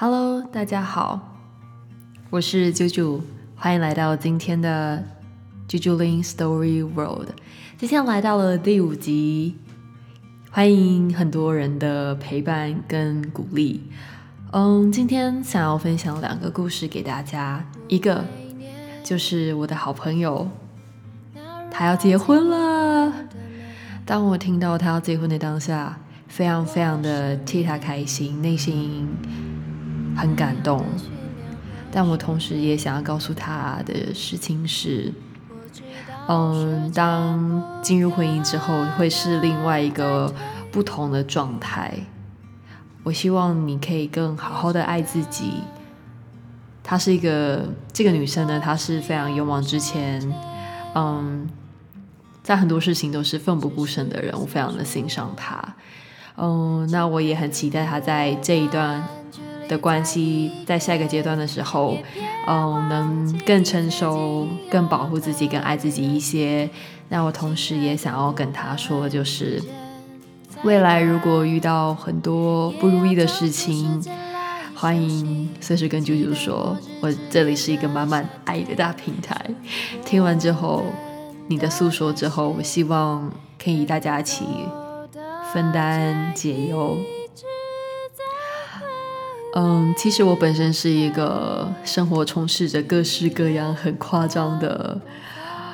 [0.00, 1.40] Hello，大家好，
[2.30, 3.20] 我是啾啾，
[3.56, 5.02] 欢迎来到今天的
[5.68, 7.30] 啾啾林 Story World。
[7.76, 9.56] 今天来到了第五集，
[10.52, 13.90] 欢迎很多人的陪伴跟鼓励。
[14.52, 18.24] 嗯，今天想要分享两个故事给大家，一个
[19.02, 20.48] 就是我的好朋友，
[21.72, 23.12] 他要结婚了。
[24.06, 29.08] 当我听到他要结婚的当下，非常非常的替他开心，内心。
[30.18, 30.84] 很感动，
[31.92, 35.12] 但我同时也想要告诉他的事情是，
[36.28, 40.34] 嗯，当进入婚姻之后，会是另外一个
[40.72, 41.94] 不同的状态。
[43.04, 45.62] 我希望你可以更好好的爱自己。
[46.82, 50.20] 她是一个这个女生呢，她是非常勇往直前，
[50.94, 51.48] 嗯，
[52.42, 55.76] 在很多事情都是奋不顾身的人，我非常的欣赏她。
[56.36, 59.02] 嗯，那我也很期待她在这一段。
[59.68, 61.96] 的关系在下一个阶段的时候，
[62.46, 66.68] 嗯，能更成熟、更保护自己、更爱自己一些。
[67.10, 69.62] 那我同时也想要跟他说，就是
[70.62, 74.02] 未来如果遇到很多不如意的事情，
[74.74, 79.36] 欢迎随时跟啾啾说，我这里是一个满满爱的大平台。
[80.04, 80.84] 听完之后，
[81.46, 83.30] 你的诉说之后，我希望
[83.62, 84.44] 可以大家一起
[85.52, 86.96] 分担解忧。
[89.60, 95.00] 嗯，其实我本身是一个生活充斥着各式各样很夸张的、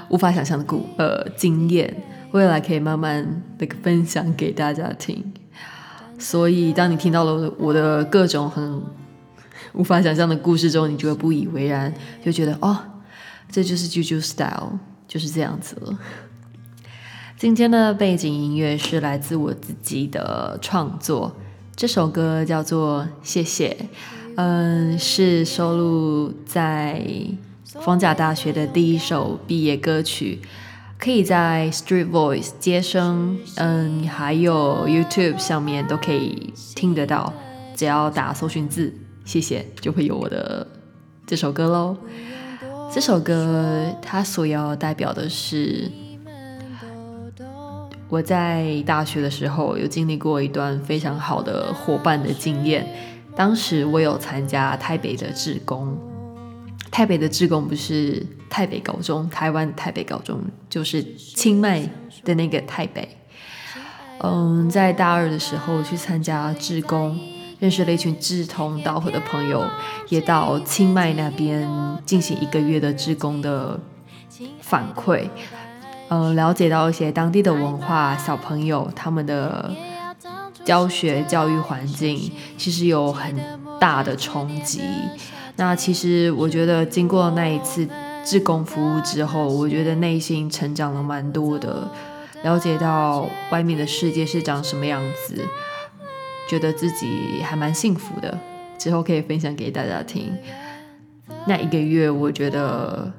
[0.09, 1.95] 无法想象的故呃经验，
[2.31, 5.23] 未来可以慢慢的分享给大家听。
[6.19, 8.83] 所以，当你听到了我的各种很
[9.75, 11.93] 无法想象的故事之后，你就会不以为然，
[12.25, 12.75] 就觉得哦，
[13.51, 15.98] 这就是 JoJo Style，就是这样子了。
[17.37, 21.37] 今天的背景音乐是来自我自己的创作。
[21.77, 23.77] 这首歌叫做《谢谢》，
[24.36, 27.05] 嗯，是收录在
[27.64, 30.41] 逢甲大学的第一首毕业歌曲，
[30.98, 37.33] 可以在 Street Voice 接生，嗯，还有 YouTube 上面都可以听得到，
[37.74, 38.95] 只要打搜寻字
[39.27, 40.64] “谢谢”就会有我的
[41.27, 41.96] 这首歌喽。
[42.92, 45.90] 这首歌它所要代表的是。
[48.09, 52.87] 我在大学的时候有经历过一段非常好的伙伴的经验。
[53.35, 55.98] 当时我有参加台北的志工，
[56.91, 61.83] 台北的志工不是台北高中，台湾台北高中就是清迈
[62.25, 63.09] 的那个台北。
[64.20, 67.19] 嗯，在大二的时候去参加志工，
[67.59, 69.69] 认识了一群志同道合的朋友，
[70.09, 71.69] 也到清迈那边
[72.07, 73.81] 进行一个月的志工的
[74.61, 75.29] 反馈。
[76.09, 79.73] 嗯，了解到一些当地的文化，小朋友他们的
[80.65, 83.35] 教学教育环境其实有很
[83.81, 84.83] 大的冲击。
[85.57, 87.89] 那其实我觉得经过那一次
[88.25, 91.89] 志工服务之后，我觉得内心成长了蛮多的，
[92.43, 95.43] 了解到外面的世界是长什么样子，
[96.48, 98.39] 觉得自己还蛮幸福的。
[98.77, 100.37] 之后可以分享给大家听。
[101.47, 103.11] 那一个月，我觉得。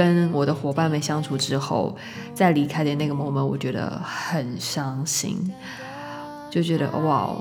[0.00, 1.94] 跟我的伙伴们相处之后，
[2.32, 5.36] 在离开的那个 moment，我觉得很伤心，
[6.50, 7.36] 就觉得哇，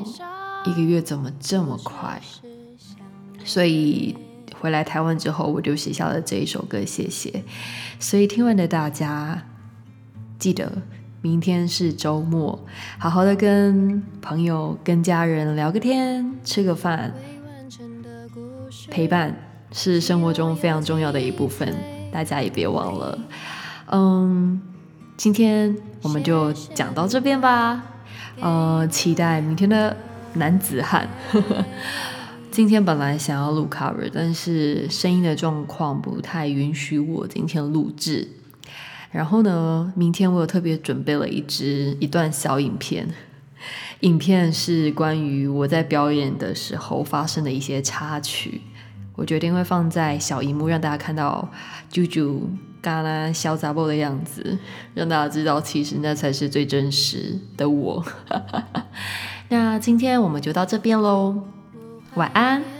[0.65, 2.21] 一个月怎么这么快？
[3.45, 4.13] 所以
[4.59, 7.45] 回来台湾之后，我就写下了这一首歌，谢谢。
[7.97, 9.41] 所以听完的大家，
[10.37, 10.69] 记得
[11.21, 12.59] 明天是周末，
[12.97, 17.13] 好好的跟朋友、跟家人聊个天，吃个饭，
[18.91, 19.33] 陪伴
[19.71, 21.73] 是生活中非常重要的一部分。
[22.11, 23.19] 大家也别忘了，
[23.91, 24.61] 嗯，
[25.15, 27.83] 今天我们就讲到这边吧。
[28.39, 29.95] 呃，期待明天的
[30.33, 31.07] 男子汉。
[32.51, 38.27] 今天本来想要录 cover，但是声音的状况不太允许我今天录制。
[39.11, 43.07] 然后呢，明天我有特别准备了一支一段小影片，
[44.01, 48.61] 影片是关于我在表演的时候发生的一些插曲。
[49.19, 51.45] 我决定会放在小荧幕，让大家看到
[51.91, 52.39] 啾啾
[52.81, 54.57] 嘎啦潇洒波的样子，
[54.93, 58.01] 让大家知道其实那才是最真实的我。
[59.49, 61.35] 那今天我们就到这边喽，
[62.15, 62.78] 晚安。